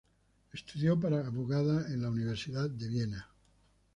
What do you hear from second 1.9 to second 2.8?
en la Universidad